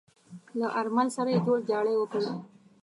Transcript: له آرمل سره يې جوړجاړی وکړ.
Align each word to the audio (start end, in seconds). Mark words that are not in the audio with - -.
له 0.59 0.67
آرمل 0.79 1.07
سره 1.17 1.29
يې 1.33 1.39
جوړجاړی 1.47 1.93
وکړ. 1.97 2.21